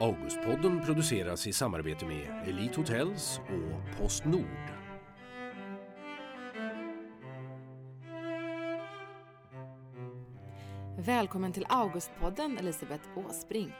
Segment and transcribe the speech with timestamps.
[0.00, 4.44] Augustpodden produceras i samarbete med Elite Hotels och Postnord.
[10.98, 13.74] Välkommen till Augustpodden Elisabeth Åsbrink.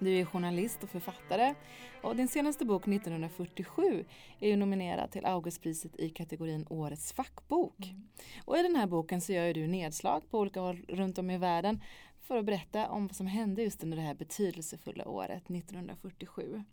[0.00, 1.54] Du är journalist och författare
[2.02, 4.04] och din senaste bok 1947
[4.40, 7.86] är ju nominerad till Augustpriset i kategorin Årets fackbok.
[7.86, 8.08] Mm.
[8.44, 11.38] Och i den här boken så gör du nedslag på olika håll runt om i
[11.38, 11.82] världen
[12.20, 16.64] för att berätta om vad som hände just under det här betydelsefulla året 1947.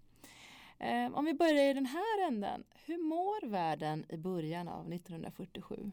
[0.79, 5.91] Eh, om vi börjar i den här änden, hur mår världen i början av 1947?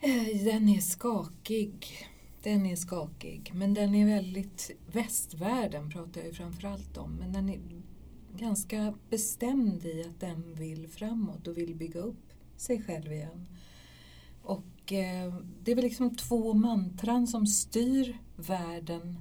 [0.00, 2.08] Eh, den är skakig.
[2.46, 7.48] Den är skakig, men den är väldigt, västvärlden pratar jag ju framförallt om, men den
[7.48, 7.60] är
[8.36, 13.46] ganska bestämd i att den vill framåt och vill bygga upp sig själv igen.
[14.42, 19.16] Och eh, det är väl liksom två mantran som styr världen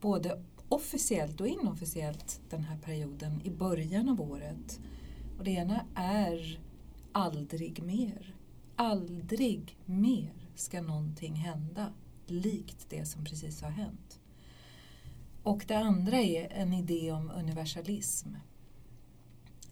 [0.00, 4.80] både officiellt och inofficiellt den här perioden i början av året.
[5.38, 6.60] Och det ena är
[7.12, 8.34] aldrig mer.
[8.76, 11.92] Aldrig mer ska någonting hända
[12.26, 14.20] likt det som precis har hänt.
[15.42, 18.28] Och det andra är en idé om universalism.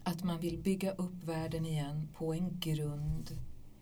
[0.03, 3.37] Att man vill bygga upp världen igen på en grund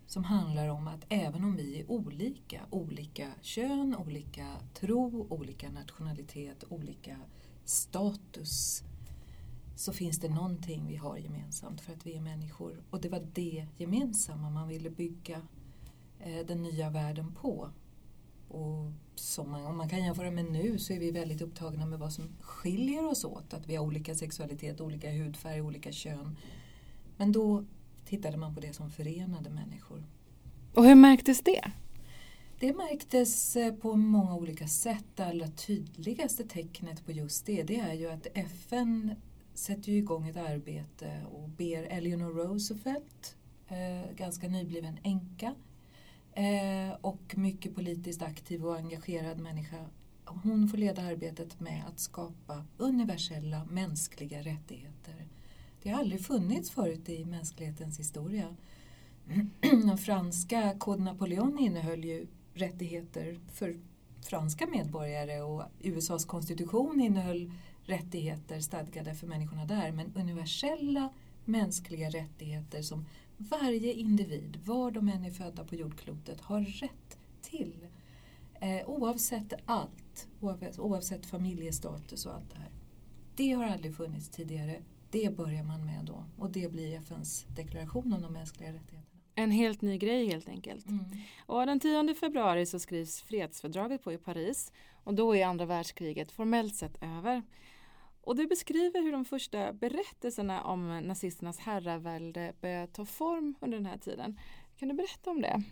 [0.08, 6.64] som handlar om att även om vi är olika, olika kön, olika tro, olika nationalitet,
[6.70, 7.18] olika
[7.66, 8.84] status,
[9.76, 12.84] så finns det någonting vi har gemensamt för att vi är människor.
[12.90, 15.42] Och det var det gemensamma man ville bygga
[16.20, 17.70] eh, den nya världen på.
[18.50, 22.00] Och som man, om man kan jämföra med nu så är vi väldigt upptagna med
[22.00, 23.54] vad som skiljer oss åt.
[23.54, 26.38] Att vi har olika sexualitet, olika hudfärg, olika kön.
[27.18, 27.66] Men då
[28.06, 30.04] tittade man på det som förenade människor.
[30.74, 31.72] Och hur märktes det?
[32.60, 35.06] Det märktes eh, på många olika sätt.
[35.16, 39.16] Det allra tydligaste tecknet på just det, det är ju att FN
[39.54, 43.36] sätter igång ett arbete och ber Eleanor Roosevelt,
[43.68, 45.56] eh, ganska nybliven änka,
[46.40, 49.86] eh, och mycket politiskt aktiv och engagerad människa,
[50.26, 55.28] hon får leda arbetet med att skapa universella mänskliga rättigheter.
[55.84, 58.56] Det har aldrig funnits förut i mänsklighetens historia.
[59.62, 63.80] Den franska Code Napoleon innehöll ju rättigheter för
[64.22, 67.52] franska medborgare och USAs konstitution innehöll
[67.84, 69.92] rättigheter stadgade för människorna där.
[69.92, 71.14] Men universella
[71.46, 73.06] mänskliga rättigheter som
[73.40, 77.88] varje individ, var de än är födda på jordklotet, har rätt till.
[78.62, 82.72] Eh, oavsett allt, oavsett, oavsett familjestatus och allt det här.
[83.36, 88.14] Det har aldrig funnits tidigare det börjar man med då och det blir FNs deklaration
[88.14, 89.20] om de mänskliga rättigheterna.
[89.36, 90.88] En helt ny grej helt enkelt.
[90.88, 91.06] Mm.
[91.46, 94.72] Och den 10 februari så skrivs fredsfördraget på i Paris
[95.04, 97.44] och då är andra världskriget formellt sett över.
[98.22, 103.86] Och du beskriver hur de första berättelserna om nazisternas herravälde börjar ta form under den
[103.86, 104.40] här tiden.
[104.78, 105.64] Kan du berätta om det?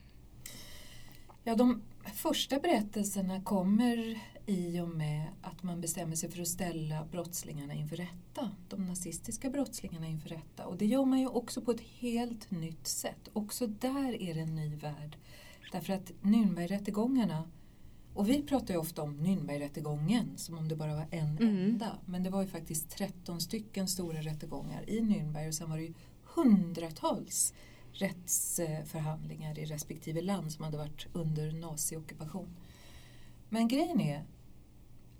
[1.43, 1.81] Ja, de
[2.13, 7.95] första berättelserna kommer i och med att man bestämmer sig för att ställa brottslingarna inför
[7.95, 8.51] rätta.
[8.69, 10.65] De nazistiska brottslingarna inför rätta.
[10.65, 13.29] Och det gör man ju också på ett helt nytt sätt.
[13.33, 15.17] Också där är det en ny värld.
[15.71, 17.49] Därför att Nürnbergrättegångarna
[18.17, 21.41] och vi pratar ju ofta om Nürnbergrättegången som om det bara var en mm.
[21.41, 21.97] enda.
[22.05, 25.83] Men det var ju faktiskt 13 stycken stora rättegångar i Nürnberg och sen var det
[25.83, 27.53] ju hundratals
[27.91, 32.56] rättsförhandlingar i respektive land som hade varit under naziockupation.
[33.50, 34.23] Men grejen är,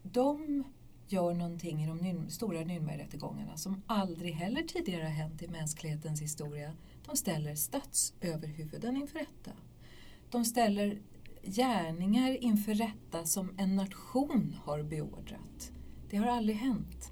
[0.03, 0.63] de
[1.07, 6.74] gör någonting i de stora Nürnbergrättegångarna som aldrig heller tidigare har hänt i mänsklighetens historia.
[7.06, 9.52] De ställer statsöverhuvuden inför rätta.
[10.30, 10.97] De ställer
[11.47, 15.72] gärningar inför rätta som en nation har beordrat.
[16.09, 17.12] Det har aldrig hänt.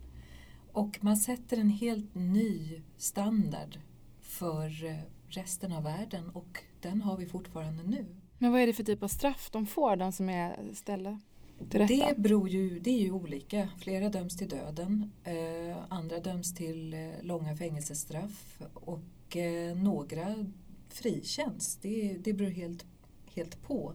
[0.71, 3.79] Och man sätter en helt ny standard
[4.21, 4.95] för eh,
[5.27, 8.05] resten av världen och den har vi fortfarande nu.
[8.37, 11.19] Men vad är det för typ av straff de får, de som är ställda
[11.69, 11.93] till rätta?
[11.93, 13.69] Det, beror ju, det är ju olika.
[13.79, 20.45] Flera döms till döden, eh, andra döms till eh, långa fängelsestraff och eh, några
[20.89, 21.77] frikänns.
[21.81, 22.85] Det, det beror helt,
[23.35, 23.93] helt på.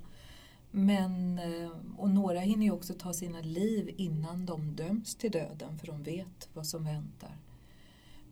[0.70, 5.78] Men, eh, och några hinner ju också ta sina liv innan de döms till döden
[5.78, 7.38] för de vet vad som väntar.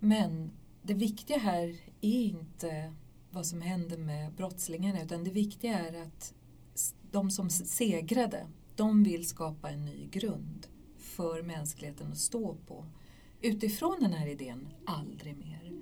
[0.00, 0.50] Men
[0.82, 2.94] det viktiga här är inte
[3.30, 6.34] vad som händer med brottslingarna utan det viktiga är att
[7.10, 8.46] de som segrade,
[8.76, 10.66] de vill skapa en ny grund
[10.98, 12.84] för mänskligheten att stå på.
[13.40, 15.72] Utifrån den här idén, aldrig mer.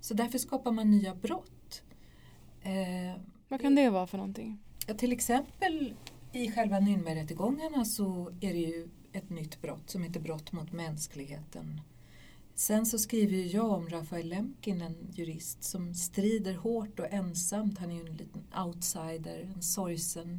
[0.00, 1.82] Så därför skapar man nya brott.
[2.62, 4.58] Eh, vad kan det vara för någonting?
[4.86, 5.94] Ja, till exempel
[6.32, 11.80] i själva Nürnbergrättegångarna så är det ju ett nytt brott som heter brott mot mänskligheten.
[12.54, 17.78] Sen så skriver jag om Rafael Lemkin, en jurist som strider hårt och ensamt.
[17.78, 20.38] Han är ju en liten outsider, en sorgsen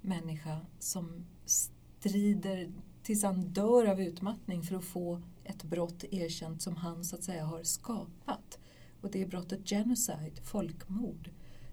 [0.00, 2.72] människa som strider
[3.02, 7.24] tills han dör av utmattning för att få ett brott erkänt som han så att
[7.24, 8.58] säga har skapat.
[9.00, 11.30] Och det är brottet genocide, folkmord.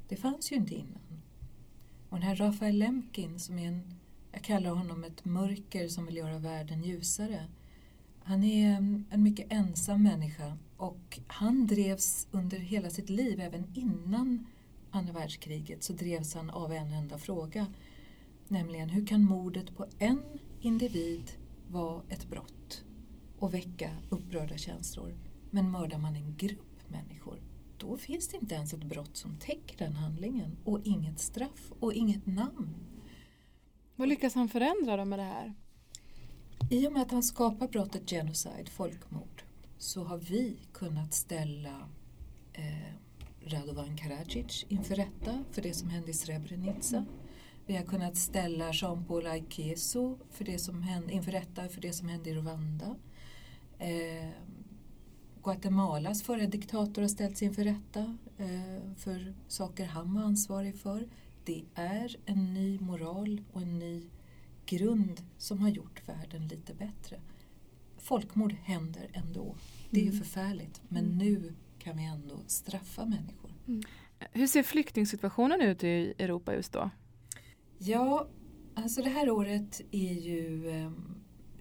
[0.07, 1.10] Det fanns ju inte innan.
[2.11, 3.93] Och den här Rafael Lemkin som är en,
[4.31, 7.47] jag kallar honom ett mörker som vill göra världen ljusare.
[8.23, 13.67] Han är mm, en mycket ensam människa och han drevs under hela sitt liv, även
[13.73, 14.45] innan
[14.89, 17.67] andra världskriget, så drevs han av en enda fråga.
[18.47, 20.23] Nämligen hur kan mordet på en
[20.61, 21.31] individ
[21.67, 22.83] vara ett brott
[23.39, 25.13] och väcka upprörda känslor?
[25.49, 27.39] Men mördar man en grupp människor,
[27.81, 31.93] då finns det inte ens ett brott som täcker den handlingen och inget straff och
[31.93, 32.75] inget namn.
[33.95, 35.53] Vad lyckas han förändra då med det här?
[36.69, 39.43] I och med att han skapar brottet genocide, folkmord,
[39.77, 41.89] så har vi kunnat ställa
[42.53, 42.93] eh,
[43.45, 47.05] Radovan Karadzic inför rätta för det som hände i Srebrenica.
[47.65, 52.07] Vi har kunnat ställa Jean-Paul Aikeso för det som hände, inför rätta för det som
[52.07, 52.95] hände i Rwanda.
[53.79, 54.29] Eh,
[55.43, 61.07] Guatemalas förra diktator har ställts inför rätta eh, för saker han var ansvarig för.
[61.45, 64.09] Det är en ny moral och en ny
[64.65, 67.19] grund som har gjort världen lite bättre.
[67.97, 69.55] Folkmord händer ändå.
[69.89, 70.17] Det är mm.
[70.17, 71.17] förfärligt men mm.
[71.17, 73.51] nu kan vi ändå straffa människor.
[73.67, 73.83] Mm.
[74.31, 76.89] Hur ser flyktingsituationen ut i Europa just då?
[77.77, 78.27] Ja,
[78.75, 80.69] alltså det här året är ju...
[80.69, 80.91] Eh,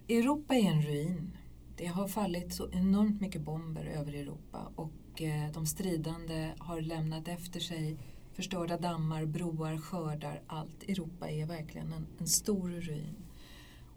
[0.09, 1.37] Europa är en ruin.
[1.81, 7.27] Det har fallit så enormt mycket bomber över Europa och eh, de stridande har lämnat
[7.27, 7.97] efter sig
[8.33, 10.83] förstörda dammar, broar, skördar, allt.
[10.83, 13.15] Europa är verkligen en, en stor ruin.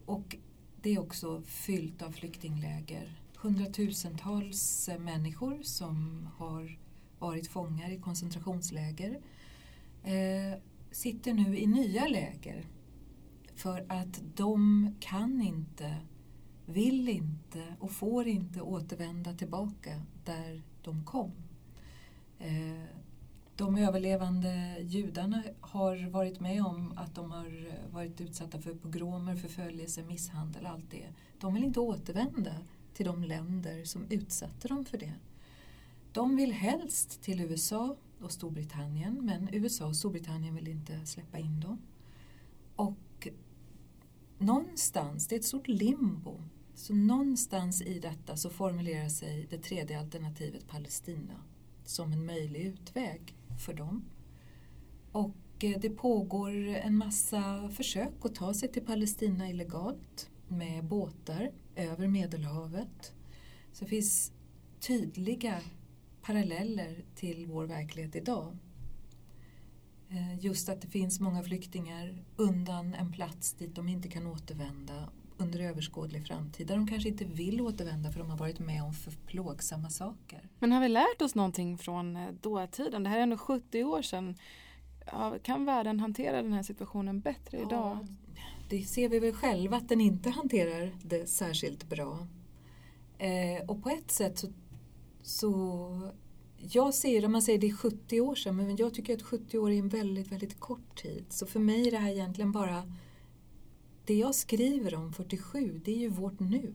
[0.07, 0.37] Och
[0.83, 3.19] det är också fyllt av flyktingläger.
[3.37, 6.79] Hundratusentals människor som har
[7.19, 9.21] varit fångar i koncentrationsläger
[10.03, 10.59] eh,
[10.91, 12.67] sitter nu i nya läger
[13.55, 15.97] för att de kan inte,
[16.67, 21.33] vill inte och får inte återvända tillbaka där de kom.
[22.39, 22.85] Eh,
[23.57, 30.03] de överlevande judarna har varit med om att de har varit utsatta för pogromer, förföljelse,
[30.03, 31.07] misshandel, allt det.
[31.41, 32.55] De vill inte återvända
[32.95, 35.13] till de länder som utsatte dem för det.
[36.13, 41.61] De vill helst till USA och Storbritannien men USA och Storbritannien vill inte släppa in
[41.61, 41.79] dem.
[42.77, 43.29] Och
[44.39, 46.41] någonstans, det är ett stort limbo,
[46.75, 51.35] så någonstans i detta så formulerar sig det tredje alternativet Palestina
[51.85, 53.35] som en möjlig utväg
[53.65, 54.05] för dem.
[55.13, 61.53] Och eh, det pågår en massa försök att ta sig till Palestina illegalt med båtar
[61.77, 63.15] över Medelhavet.
[63.73, 64.33] Så det finns
[64.81, 65.61] tydliga
[66.23, 68.57] paralleller till vår verklighet idag.
[70.09, 75.11] Eh, just att det finns många flyktingar undan en plats dit de inte kan återvända
[75.37, 78.95] under överskådlig framtid där de kanske inte vill återvända för de har varit med om
[78.95, 80.49] för plågsamma saker.
[80.59, 83.03] Men har vi lärt oss någonting från eh, dåtiden?
[83.03, 84.39] Det här är ändå 70 år sedan.
[85.43, 88.07] kan världen hantera den här situationen bättre ja, idag?
[88.69, 92.27] Det ser vi väl själva att den inte hanterar det särskilt bra.
[93.19, 94.53] Eh, och på ett sätt så,
[95.23, 96.13] så
[96.59, 99.59] jag ser, om man säger det är 70 år sedan, men jag tycker att 70
[99.59, 101.25] år är en väldigt, väldigt kort tid.
[101.29, 102.83] Så för mig är det här egentligen bara
[104.05, 106.75] det jag skriver om 47, det är ju vårt nu.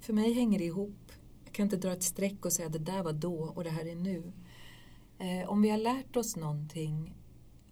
[0.00, 1.12] För mig hänger det ihop.
[1.44, 3.70] Jag kan inte dra ett streck och säga att det där var då och det
[3.70, 4.32] här är nu.
[5.18, 7.14] Eh, om vi har lärt oss någonting,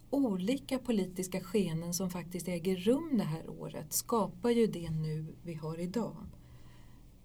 [0.09, 5.53] olika politiska skenen som faktiskt äger rum det här året skapar ju det nu vi
[5.53, 6.25] har idag.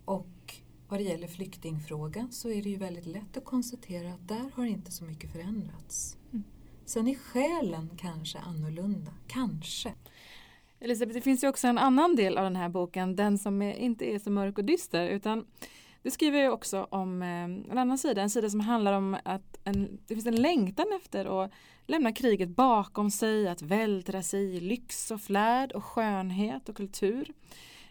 [0.05, 0.55] Och
[0.89, 4.65] vad det gäller flyktingfrågan så är det ju väldigt lätt att konstatera att där har
[4.65, 6.17] inte så mycket förändrats.
[6.33, 6.45] Mm.
[6.85, 9.95] Sen är själen kanske annorlunda, kanske.
[10.85, 13.75] Elisabeth, det finns ju också en annan del av den här boken, den som är,
[13.75, 15.47] inte är så mörk och dyster utan
[16.03, 19.57] du skriver ju också om eh, en annan sida, en sida som handlar om att
[19.65, 21.53] en, det finns en längtan efter att
[21.87, 27.33] lämna kriget bakom sig, att vältra sig i lyx och flärd och skönhet och kultur.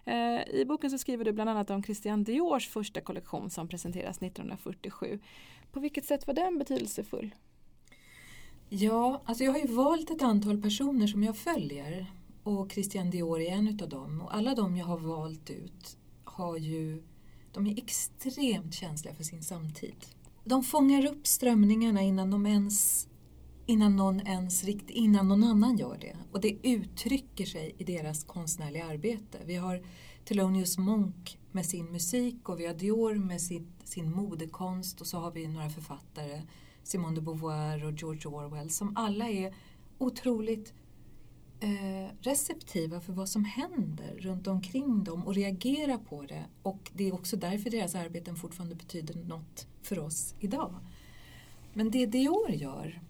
[0.05, 4.21] Eh, I boken så skriver du bland annat om Christian Diors första kollektion som presenteras
[4.21, 5.19] 1947.
[5.71, 7.35] På vilket sätt var den betydelsefull?
[8.69, 12.07] Ja, alltså jag har ju valt ett antal personer som jag följer
[12.43, 14.21] och Christian Dior är en utav dem.
[14.21, 17.03] Och alla de jag har valt ut har ju,
[17.51, 19.95] de är extremt känsliga för sin samtid.
[20.43, 23.07] De fångar upp strömningarna innan de ens
[23.65, 26.17] innan någon ens rikt, innan någon annan gör det.
[26.31, 29.39] Och det uttrycker sig i deras konstnärliga arbete.
[29.45, 29.83] Vi har
[30.25, 35.17] Thelonious Monk med sin musik och vi har Dior med sin, sin modekonst och så
[35.17, 36.41] har vi några författare,
[36.83, 39.55] Simone de Beauvoir och George Orwell, som alla är
[39.97, 40.73] otroligt
[41.63, 46.45] Eh, receptiva för vad som händer runt omkring dem och reagera på det.
[46.63, 50.75] Och det är också därför deras arbeten fortfarande betyder något för oss idag.
[51.73, 53.01] Men det Dior gör,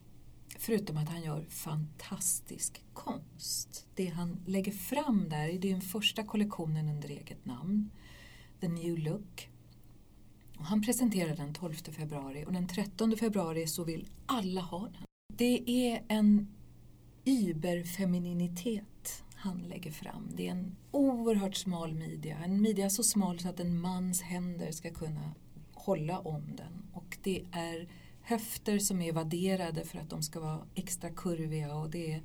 [0.58, 6.24] förutom att han gör fantastisk konst, det han lägger fram där, det är den första
[6.24, 7.90] kollektionen under eget namn,
[8.60, 9.50] The New Look.
[10.58, 15.04] Och han presenterar den 12 februari och den 13 februari så vill alla ha den.
[15.38, 16.48] Det är en
[17.26, 20.28] überfemininitet han lägger fram.
[20.36, 24.72] Det är en oerhört smal midja, en midja så smal så att en mans händer
[24.72, 25.32] ska kunna
[25.74, 26.86] hålla om den.
[26.94, 27.88] Och det är
[28.22, 32.22] höfter som är vadderade för att de ska vara extra kurviga och det är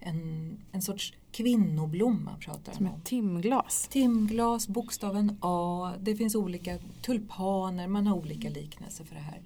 [0.00, 3.00] en, en sorts kvinnoblomma pratar Som han om.
[3.00, 3.88] ett timglas.
[3.90, 9.42] Timglas, bokstaven A, det finns olika tulpaner, man har olika liknelser för det här.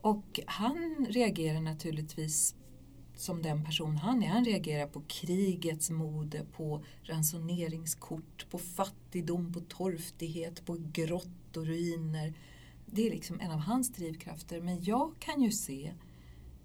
[0.00, 2.54] Och han reagerar naturligtvis
[3.20, 4.28] som den person han är.
[4.28, 12.34] Han reagerar på krigets mode, på ransoneringskort, på fattigdom, på torftighet, på grott och ruiner.
[12.86, 14.60] Det är liksom en av hans drivkrafter.
[14.60, 15.92] Men jag kan ju se,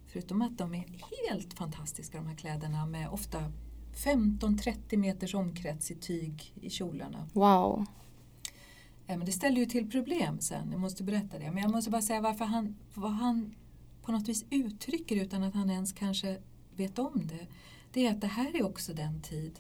[0.08, 0.86] förutom att de är
[1.22, 3.52] helt fantastiska de här kläderna med ofta
[3.96, 7.28] 15-30 meters omkrets i tyg i kjolarna.
[7.34, 7.86] Wow.
[9.08, 11.52] Ja, men det ställer ju till problem sen, jag måste berätta det.
[11.52, 13.56] Men jag måste bara säga varför han, vad han
[14.06, 16.38] på något vis uttrycker utan att han ens kanske
[16.76, 17.48] vet om det.
[17.94, 19.60] Det är att det här är också den tid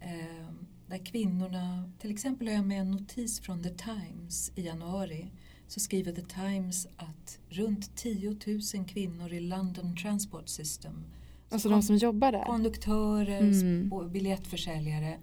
[0.00, 0.46] eh,
[0.86, 5.30] där kvinnorna, till exempel har jag med en notis från The Times i januari
[5.68, 8.36] så skriver The Times att runt 10
[8.74, 11.04] 000 kvinnor i London Transport System
[11.50, 12.44] Alltså de som jobbar där?
[12.44, 13.92] Konduktörer Mm.
[13.92, 15.18] och biljettförsäljare.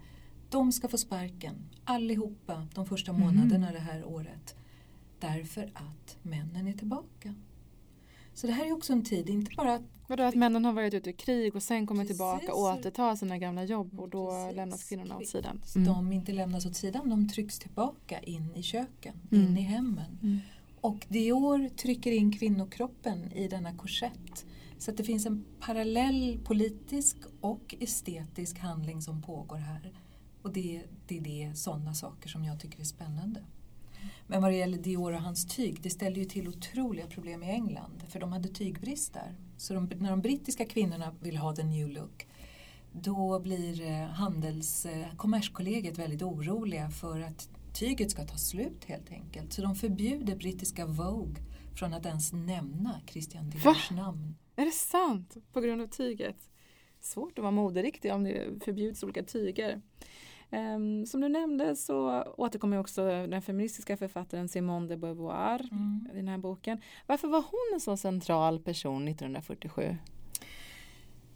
[0.50, 3.22] De ska få sparken, allihopa, de första Mm.
[3.22, 4.56] månaderna det här året.
[5.20, 7.34] Därför att männen är tillbaka.
[8.34, 10.94] Så det här är också en tid, inte bara att Vadå att männen har varit
[10.94, 12.16] ute i krig och sen kommer Precis.
[12.16, 14.56] tillbaka och återtar sina gamla jobb och då Precis.
[14.56, 15.60] lämnas kvinnorna åt sidan.
[15.74, 19.46] de inte lämnas åt sidan, de trycks tillbaka in i köken, Mm.
[19.48, 20.18] in i hemmen.
[20.22, 20.38] Mm.
[20.80, 24.44] Och Dior trycker in kvinnokroppen i denna korsett.
[24.78, 29.92] Så att det finns en parallell politisk och estetisk handling som pågår här.
[30.42, 33.44] Och det, det är det, sådana saker som jag tycker är spännande.
[34.26, 37.46] Men vad det gäller Dior och hans tyg, det ställde ju till otroliga problem i
[37.46, 38.02] England.
[38.08, 39.34] För de hade tygbrist där.
[39.56, 42.26] Så de, när de brittiska kvinnorna vill ha the new look
[43.02, 49.10] då blir eh, handels, eh, kommerskollegiet väldigt oroliga för att tyget ska ta slut helt
[49.10, 49.52] enkelt.
[49.52, 51.42] Så de förbjuder brittiska Vogue
[51.74, 54.34] från att ens nämna Christian Diors namn.
[54.56, 55.36] Är det sant?
[55.52, 56.36] På grund av tyget?
[57.00, 59.80] Svårt att vara moderiktig om det förbjuds olika tyger.
[60.54, 66.08] Ehm, som du nämnde så återkommer också den feministiska författaren Simone de Beauvoir Mm.
[66.12, 66.80] i den här boken.
[67.06, 69.96] Varför var hon en så central person 1947?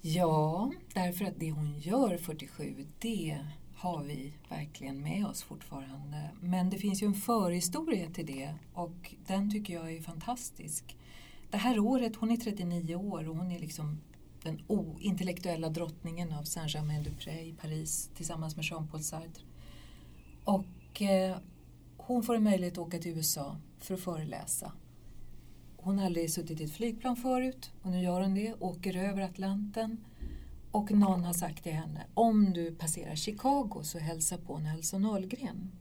[0.00, 3.38] Ja, därför att det hon gör 47, det
[3.76, 6.30] har vi verkligen med oss fortfarande.
[6.40, 10.96] Men det finns ju en förhistoria till det och den tycker jag är fantastisk.
[11.50, 14.00] Det här året, hon är 39 år och hon är liksom
[14.42, 19.42] den ointellektuella drottningen av Saint-Germain-du-Pré i Paris tillsammans med Jean-Paul Sartre.
[20.44, 21.36] Och eh,
[21.96, 24.72] hon får en möjlighet att åka till USA för att föreläsa.
[25.76, 29.22] Hon har aldrig suttit i ett flygplan förut och nu gör hon det, åker över
[29.22, 30.04] Atlanten
[30.70, 35.72] och någon har sagt till henne om du passerar Chicago så hälsa på Nelson Ahlgren.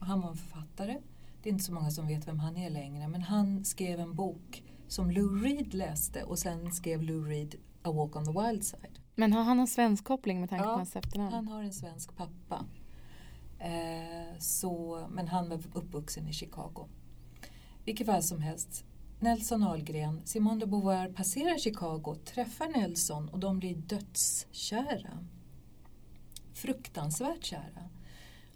[0.00, 0.98] Och han var en författare.
[1.42, 4.14] Det är inte så många som vet vem han är längre men han skrev en
[4.14, 8.64] bok som Lou Reed läste och sen skrev Lou Reed A Walk on the Wild
[8.64, 8.98] Side.
[9.14, 11.34] Men har han en svensk koppling med tanke Ja, på hans efternamn?
[11.34, 12.66] Han har en svensk pappa.
[13.58, 16.88] Eh, så, men han var uppvuxen i Chicago.
[17.84, 18.84] Vilket fall som helst.
[19.20, 25.18] Nelson Ahlgren, Simone de Beauvoir passerar Chicago, träffar Nelson och de blir dödskära.
[26.52, 27.90] Fruktansvärt kära.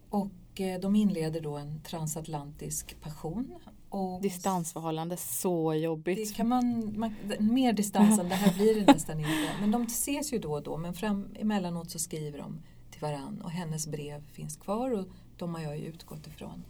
[0.09, 3.55] Och eh, de inleder då en transatlantisk passion.
[3.91, 6.29] Och Distansförhållande, så jobbigt.
[6.29, 9.51] det kan man, man, mer distans än det här blir det nästan inte.
[9.61, 13.41] Men de ses ju då och då men fram, emellanåt så skriver de till varann
[13.41, 16.65] och hennes brev finns kvar och de har jag ju utgått ifrån.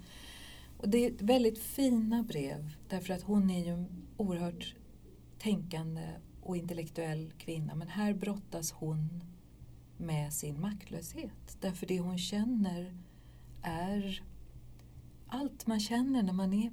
[0.78, 4.74] Och det är väldigt fina brev därför att hon är ju en oerhört
[5.38, 6.08] tänkande
[6.42, 9.24] och intellektuell kvinna men här brottas hon
[9.96, 11.56] med sin maktlöshet.
[11.60, 12.94] Därför det hon känner
[13.62, 14.22] är
[15.28, 16.72] allt man känner när man är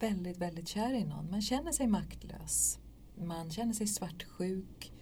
[0.00, 1.30] väldigt, väldigt kär i någon.
[1.30, 2.78] Man känner sig maktlös.
[3.16, 4.92] Man känner sig svartsjuk.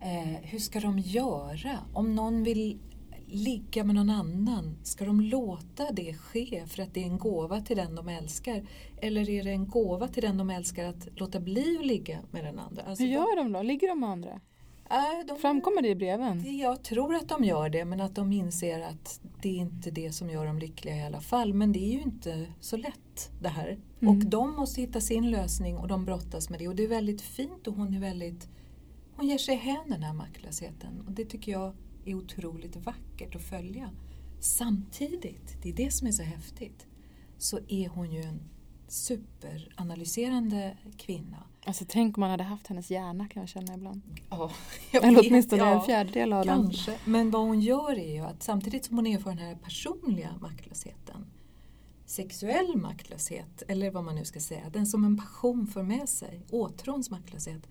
[0.00, 1.78] Eh, hur ska de göra?
[1.92, 2.78] Om någon vill
[3.26, 7.60] ligga med någon annan, ska de låta det ske för att det är en gåva
[7.60, 8.66] till den de älskar?
[9.02, 12.44] Eller är det en gåva till den de älskar att låta bli att ligga med
[12.44, 12.82] den andra?
[12.82, 13.62] Alltså Hur gör de då?
[13.62, 14.40] Ligger de med andra?
[14.90, 16.58] Äh, de, Framkommer det i breven?
[16.58, 20.12] Jag tror att de gör det men att de inser att det är inte det
[20.12, 21.54] som gör dem lyckliga i alla fall.
[21.54, 23.78] Men det är ju inte så lätt det här.
[24.00, 24.16] Mm.
[24.16, 26.68] Och de måste hitta sin lösning och de brottas med det.
[26.68, 28.48] Och det är väldigt fint och hon är väldigt
[29.16, 31.00] hon ger sig hän den här maktlösheten.
[31.06, 31.74] Och det tycker jag
[32.04, 33.90] är otroligt vackert att följa.
[34.40, 36.86] Samtidigt, det är det som är så häftigt,
[37.38, 38.40] så är hon ju en
[38.88, 41.42] superanalyserande kvinna.
[41.66, 44.02] Alltså tänk om man hade haft hennes hjärna kan jag känna ibland.
[44.30, 44.50] Ja,
[44.90, 46.62] jag Eller åtminstone ja, en fjärdedel av den.
[46.62, 50.30] Kanske, men vad hon gör är ju att samtidigt som hon erfar den här personliga
[50.40, 51.26] maktlösheten
[52.06, 56.40] sexuell maktlöshet, eller vad man nu ska säga, den som en passion för med sig,
[56.50, 57.68] åtråns maktlöshet,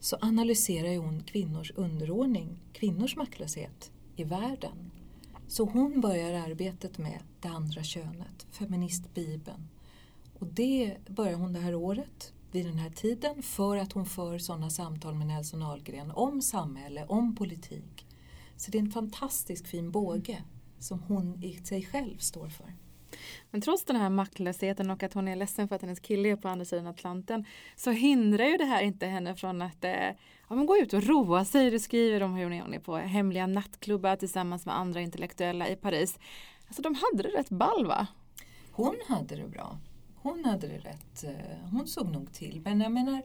[0.00, 4.90] så analyserar hon kvinnors underordning, kvinnors maktlöshet i världen.
[5.48, 9.68] Så hon börjar arbetet med det andra könet, feministbibeln.
[10.38, 14.38] Och det börjar hon det här året vid den här tiden för att hon för
[14.38, 18.06] sådana samtal med Nelson Ahlgren om samhälle, om politik.
[18.56, 20.42] Så det är en fantastisk fin båge
[20.78, 22.74] som hon i sig själv står för.
[23.50, 26.36] Men trots den här maktlösheten och att hon är ledsen för att hennes kille är
[26.36, 27.44] på andra sidan Atlanten
[27.76, 30.08] så hindrar ju det här inte henne från att eh,
[30.48, 31.70] ja, gå ut och roa sig.
[31.70, 36.18] Det skriver om hur hon är på hemliga nattklubbar tillsammans med andra intellektuella i Paris.
[36.66, 38.06] Alltså de hade det rätt ball va?
[38.72, 39.78] Hon hade det bra.
[40.22, 41.24] Hon hade det rätt.
[41.24, 42.60] Eh, hon såg nog till.
[42.64, 43.22] Men jag menar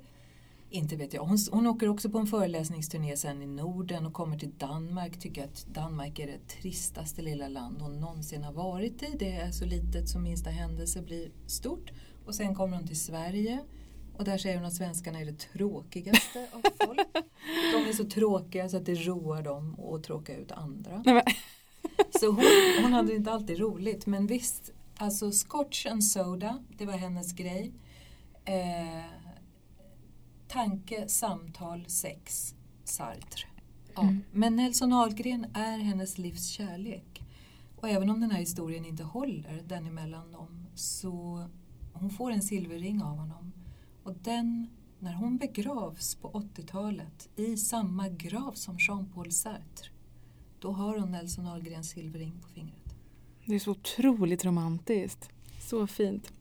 [0.69, 1.23] inte vet jag.
[1.23, 5.19] Hon, hon åker också på en föreläsningsturné sen i Norden och kommer till Danmark.
[5.19, 9.15] Tycker att Danmark är det tristaste lilla land hon någonsin har varit i.
[9.19, 11.91] Det är så litet som minsta händelse blir stort.
[12.25, 13.59] Och sen kommer hon till Sverige
[14.17, 16.99] och där säger hon att svenskarna är det tråkigaste av folk.
[17.73, 21.03] De är så tråkiga så att det roar dem att tråka ut andra.
[22.19, 22.43] så hon,
[22.83, 27.73] hon hade inte alltid roligt men visst, alltså scotch and soda, det var hennes grej.
[28.45, 29.11] Eh,
[30.47, 33.47] tanke, samtal, sex, Sartre.
[33.95, 34.01] Ja.
[34.01, 34.23] Mm.
[34.31, 37.23] Men Nelson Ahlgren är hennes livs kärlek.
[37.75, 41.45] Och även om den här historien inte håller, den emellan dem, så
[41.93, 43.53] hon får en silverring av honom.
[44.03, 44.67] Och den,
[44.99, 49.91] när hon begravs på 80-talet i samma grav som Jean-Paul Sartre,
[50.59, 52.86] då har hon Nelson Ahlgrens silverring på fingret.
[53.47, 55.29] Det är så otroligt romantiskt.
[55.59, 56.31] Så fint.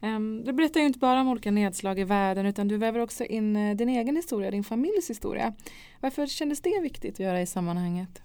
[0.00, 3.24] Um, du berättar ju inte bara om olika nedslag i världen utan du väver också
[3.24, 5.54] in uh, din egen historia, din familjs historia.
[6.00, 8.22] Varför kändes det viktigt att göra i sammanhanget?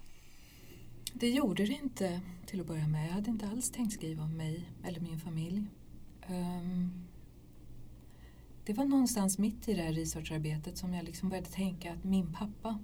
[1.12, 3.08] Det gjorde det inte till att börja med.
[3.08, 5.64] Jag hade inte alls tänkt skriva om mig eller min familj.
[6.28, 6.90] Um,
[8.64, 12.32] det var någonstans mitt i det här researcharbetet som jag liksom började tänka att min
[12.32, 12.78] pappa,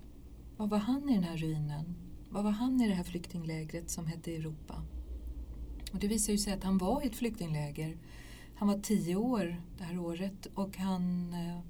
[0.57, 1.95] vad var han i den här ruinen?
[2.31, 4.83] Vad var han i det här flyktinglägret som hette Europa?
[5.93, 7.97] Och det visade sig att han var i ett flyktingläger
[8.63, 11.61] han var tio år det här året och han eh,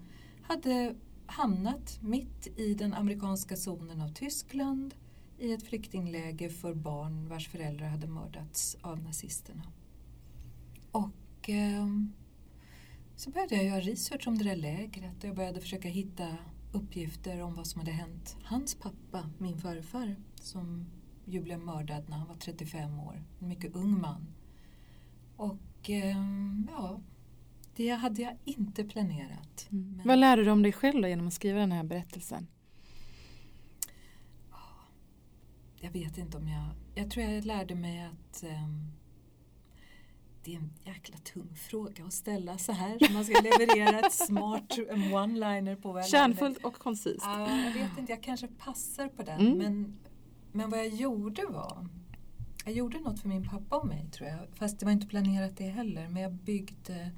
[0.42, 0.94] hade
[1.26, 4.94] hamnat mitt i den amerikanska zonen av Tyskland
[5.38, 9.62] i ett flyktingläger för barn vars föräldrar hade mördats av nazisterna.
[10.90, 11.86] Och eh,
[13.16, 16.36] så började jag göra research om det där lägret och jag började försöka hitta
[16.72, 20.86] uppgifter om vad som hade hänt hans pappa, min farfar, som
[21.24, 23.24] ju blev mördad när han var 35 år.
[23.40, 24.26] En mycket ung man.
[25.36, 27.00] Och ehm, ja,
[27.76, 29.68] det hade jag inte planerat.
[29.70, 29.92] Mm.
[29.96, 30.08] Men...
[30.08, 32.46] Vad lärde du om dig själv då genom att skriva den här berättelsen?
[35.80, 36.64] Jag vet inte om jag...
[36.94, 38.92] Jag tror jag lärde mig att um,
[40.44, 43.12] det är en jäkla tung fråga att ställa så här.
[43.12, 44.78] Man ska leverera ett smart
[45.12, 47.26] one-liner på Kärnfullt och koncist.
[47.26, 49.40] Uh, jag vet inte, jag kanske passar på den.
[49.40, 49.58] Mm.
[49.58, 49.98] Men,
[50.52, 51.86] men vad jag gjorde var
[52.64, 54.38] jag gjorde något för min pappa och mig tror jag.
[54.54, 56.08] Fast det var inte planerat det heller.
[56.08, 57.10] Men jag byggde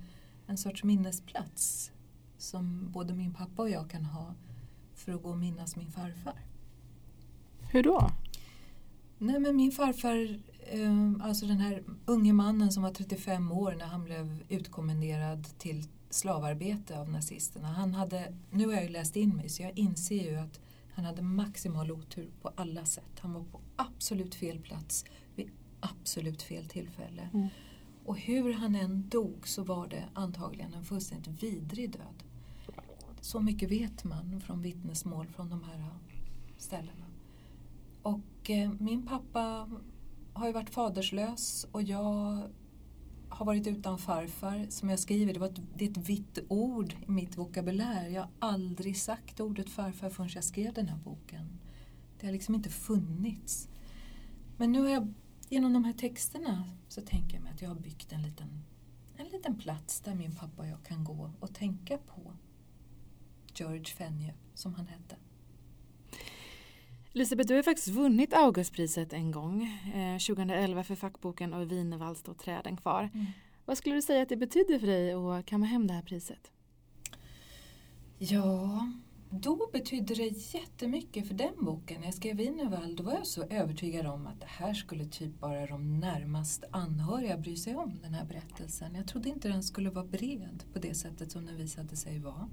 [0.47, 1.91] en sorts minnesplats
[2.39, 4.35] som både min pappa och jag kan ha
[4.95, 6.41] för att gå och minnas min farfar.
[7.73, 8.11] Hur då?
[9.19, 13.87] Nej men min farfar, eh, alltså den här unge mannen som var 35 år när
[13.87, 17.69] han blev utkommenderad till slavarbete av nazisterna.
[17.69, 20.61] Han hade, nu har jag ju läst in mig så jag inser ju att
[20.95, 23.19] han hade maximal otur på alla sätt.
[23.21, 25.05] Han var på absolut fel plats
[25.85, 27.29] absolut fel tillfälle.
[27.35, 27.49] Mm.
[28.05, 32.23] Och hur han än dog så var det antagligen en fullständigt vidrig död.
[33.21, 35.89] Så mycket vet man från vittnesmål från de här
[36.59, 37.07] ställena.
[38.03, 39.69] Och eh, min pappa
[40.33, 42.43] har ju varit faderslös och jag
[43.35, 46.95] har varit utan farfar, som jag skriver, det, var ett, det är ett vitt ord
[47.07, 48.09] i mitt vokabulär.
[48.09, 51.59] Jag har aldrig sagt ordet farfar förrän jag skrev den här boken.
[52.21, 53.69] Det har liksom inte funnits.
[54.57, 55.15] Men nu har jag,
[55.49, 58.65] genom de här texterna, så tänker jag mig att jag har byggt en liten,
[59.17, 62.33] en liten plats där min pappa och jag kan gå och tänka på
[63.55, 65.17] George Fenje, som han hette.
[67.17, 69.63] Elisabeth, du har faktiskt vunnit Augustpriset en gång,
[69.95, 73.11] eh, 2011 för fackboken Och Wienerwald står träden kvar.
[73.15, 73.27] Mm.
[73.65, 76.51] Vad skulle du säga att det betyder för dig att kamma hem det här priset?
[78.19, 78.89] Ja,
[79.31, 82.01] då betydde det jättemycket för den boken.
[82.01, 85.41] När jag skrev Wienerwald då var jag så övertygad om att det här skulle typ
[85.41, 88.95] bara de närmast anhöriga bry sig om, den här berättelsen.
[88.95, 92.49] Jag trodde inte den skulle vara bred på det sättet som den visade sig vara.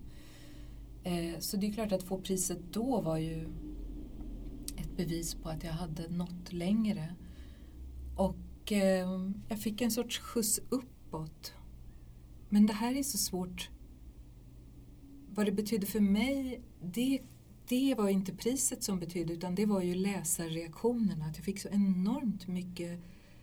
[1.03, 3.47] Eh, så det är klart att få priset då var ju
[4.97, 7.15] bevis på att jag hade nått längre.
[8.15, 11.53] Och eh, jag fick en sorts skjuts uppåt.
[12.49, 13.69] Men det här är så svårt.
[15.29, 17.19] Vad det betydde för mig, det,
[17.67, 21.25] det var inte priset som betydde utan det var ju läsarreaktionerna.
[21.25, 22.99] Att jag fick så enormt mycket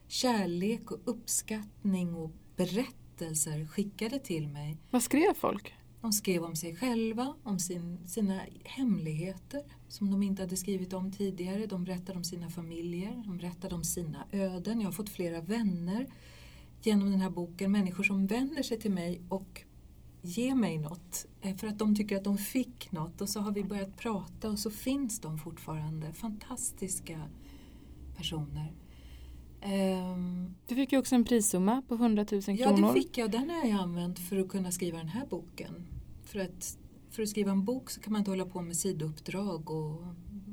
[0.09, 4.77] kärlek och uppskattning och berättelser skickade till mig.
[4.91, 5.75] Vad skrev folk?
[6.01, 11.13] De skrev om sig själva, om sin, sina hemligheter som de inte hade skrivit om
[11.13, 11.67] tidigare.
[11.67, 14.81] De berättade om sina familjer, de berättade om sina öden.
[14.81, 16.07] Jag har fått flera vänner
[16.83, 19.65] genom den här boken, människor som vänder sig till mig och
[20.23, 23.53] ger mig något eh, för att de tycker att de fick något och så har
[23.53, 26.13] vi börjat prata och så finns de fortfarande.
[26.13, 27.23] Fantastiska
[28.17, 28.73] personer.
[29.65, 32.61] Um, du fick ju också en prissumma på 100 000 kronor.
[32.61, 35.27] Ja, det fick jag och den har jag använt för att kunna skriva den här
[35.27, 35.87] boken.
[36.25, 36.79] För att,
[37.11, 40.05] för att skriva en bok så kan man inte hålla på med sidouppdrag och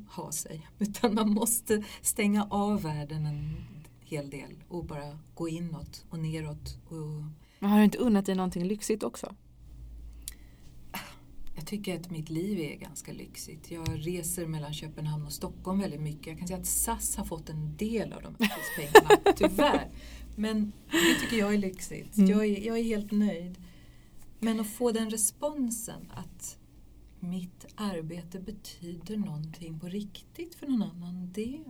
[0.08, 0.68] ha sig.
[0.78, 3.56] Utan man måste stänga av världen en
[4.00, 6.78] hel del och bara gå inåt och neråt.
[6.88, 7.22] Och...
[7.58, 9.34] Men har du inte unnat dig någonting lyxigt också?
[11.56, 13.70] Jag tycker att mitt liv är ganska lyxigt.
[13.70, 16.26] Jag reser mellan Köpenhamn och Stockholm väldigt mycket.
[16.26, 19.90] Jag kan säga att SAS har fått en del av de här pengarna, tyvärr.
[20.36, 22.16] Men det tycker jag är lyxigt.
[22.16, 22.30] Mm.
[22.30, 23.58] Jag, är, jag är helt nöjd.
[24.38, 26.58] Men att få den responsen att
[27.20, 31.64] mitt arbete betyder någonting på riktigt för någon annan, det,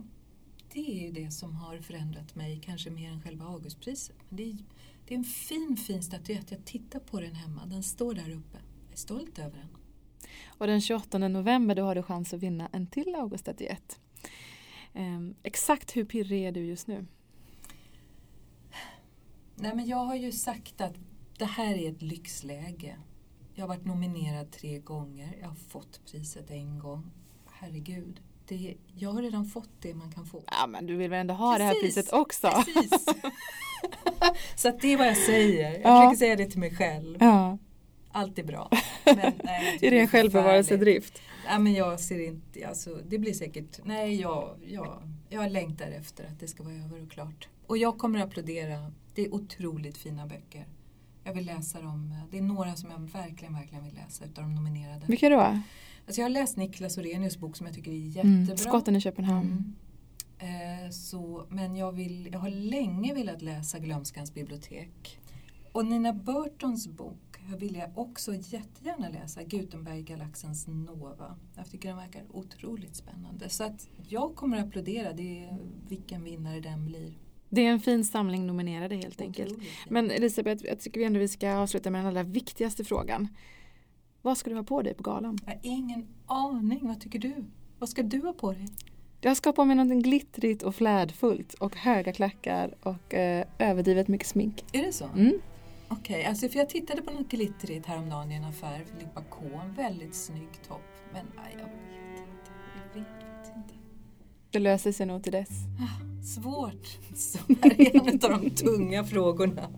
[0.73, 4.15] det är ju det som har förändrat mig, kanske mer än själva Augustpriset.
[4.29, 4.57] Men det, är,
[5.07, 6.51] det är en fin, fin statyett.
[6.51, 8.57] Jag tittar på den hemma, den står där uppe.
[8.97, 9.69] Stolt över den.
[10.47, 13.99] Och den 28 november då har du chans att vinna en till Auguststatyett.
[14.93, 17.05] Um, exakt hur pirrig är du just nu?
[19.55, 20.93] Nej, men jag har ju sagt att
[21.37, 22.97] det här är ett lyxläge.
[23.53, 25.37] Jag har varit nominerad tre gånger.
[25.41, 27.11] Jag har fått priset en gång.
[27.51, 28.21] Herregud.
[28.47, 30.43] Det, jag har redan fått det man kan få.
[30.47, 31.59] Ja, men du vill väl ändå ha Precis.
[31.59, 32.49] det här priset också?
[32.49, 33.05] Precis.
[34.55, 35.71] Så att det är vad jag säger.
[35.71, 36.01] Jag ja.
[36.01, 37.17] försöker säga det till mig själv.
[37.19, 37.57] Ja.
[38.11, 38.69] Allt är bra.
[39.05, 41.21] Men, nej, är det en självbevarelsedrift?
[41.47, 46.23] Ja, men jag ser inte, alltså, det blir säkert, nej jag, jag, jag längtar efter
[46.23, 47.47] att det ska vara över och klart.
[47.67, 50.65] Och jag kommer att applådera, det är otroligt fina böcker.
[51.23, 54.55] Jag vill läsa dem, det är några som jag verkligen, verkligen vill läsa utav de
[54.55, 55.05] nominerade.
[55.07, 55.39] Vilka då?
[55.39, 58.43] Alltså jag har läst Niklas Orenius bok som jag tycker är mm, jättebra.
[58.43, 59.75] Mm, Skotten i Köpenhamn.
[60.39, 60.85] Mm.
[60.85, 65.19] Eh, så, men jag, vill, jag har länge velat läsa Glömskans bibliotek.
[65.71, 71.35] Och Nina Burtons bok vill jag också jättegärna läsa Gutenberg-galaxens Nova.
[71.55, 73.49] Jag tycker den verkar otroligt spännande.
[73.49, 75.57] Så att jag kommer att applådera det
[75.87, 77.13] vilken vinnare den blir.
[77.49, 79.59] Det är en fin samling nominerade helt enkelt.
[79.89, 83.27] Men Elisabeth, jag tycker vi ändå vi ska avsluta med den allra viktigaste frågan.
[84.21, 85.37] Vad ska du ha på dig på galan?
[85.45, 86.87] Jag har ingen aning.
[86.87, 87.45] Vad tycker du?
[87.79, 88.67] Vad ska du ha på dig?
[89.21, 94.07] Jag ska ha på mig något glittrigt och flärdfullt och höga klackar och eh, överdrivet
[94.07, 94.65] mycket smink.
[94.73, 95.05] Är det så?
[95.05, 95.39] Mm.
[95.89, 99.45] Okej, okay, alltså för jag tittade på något glittrigt häromdagen i en affär, Filippa K.
[99.63, 100.81] En väldigt snygg topp.
[101.13, 102.51] Men nej, jag vet inte.
[102.75, 103.73] Jag vet inte.
[104.51, 105.49] Det löser sig nog till dess.
[105.79, 106.87] Ah, svårt.
[107.15, 109.69] Så här är en av de tunga frågorna.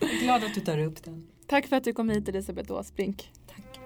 [0.00, 1.26] Jag är glad att du tar upp den.
[1.46, 3.30] Tack för att du kom hit Elisabeth Åsbrink.
[3.46, 3.80] Tack.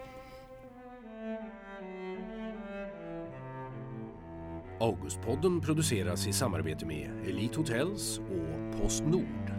[4.81, 9.55] Augustpodden produceras i samarbete med Elite Hotels och Postnord.